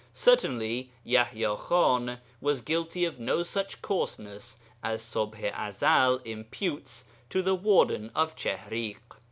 [0.13, 7.43] Certainly Yaḥya Khan was guilty of no such coarseness as Ṣubḥ i Ezel imputes to
[7.43, 8.97] the warden of Chihriḳ.